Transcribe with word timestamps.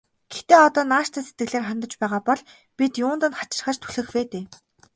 Гэхдээ 0.31 0.59
одоо 0.67 0.83
нааштай 0.91 1.23
сэтгэлээр 1.27 1.65
хандаж 1.67 1.91
байгаа 2.01 2.21
бол 2.27 2.41
бид 2.77 2.93
юунд 3.05 3.21
нь 3.29 3.37
хачирхаж 3.39 3.77
түлхэх 3.79 4.07
вэ 4.13 4.23
дээ. 4.31 4.43